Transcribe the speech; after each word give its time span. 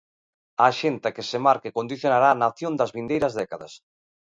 A 0.61 0.63
axenda 0.71 1.13
que 1.15 1.27
se 1.29 1.37
marque 1.47 1.75
condicionará 1.77 2.27
a 2.31 2.39
nación 2.43 2.73
das 2.79 2.93
vindeiras 2.97 3.33
décadas. 3.41 3.73